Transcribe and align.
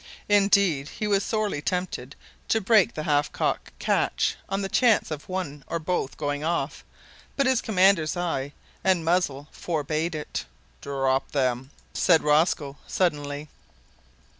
Indeed, 0.29 0.87
he 0.89 1.05
was 1.05 1.23
sorely 1.23 1.61
tempted 1.61 2.15
to 2.47 2.59
break 2.59 2.95
the 2.95 3.03
half 3.03 3.31
cock 3.31 3.71
catch 3.77 4.35
on 4.49 4.63
the 4.63 4.67
chance 4.67 5.11
of 5.11 5.29
one 5.29 5.63
or 5.67 5.77
both 5.77 6.17
going 6.17 6.43
off, 6.43 6.83
but 7.37 7.45
his 7.45 7.61
commander's 7.61 8.17
eye 8.17 8.51
and 8.83 9.05
muzzle 9.05 9.47
forbade 9.51 10.15
it. 10.15 10.43
"Drop 10.81 11.33
them," 11.33 11.69
said 11.93 12.23
Rosco, 12.23 12.77
suddenly. 12.87 13.47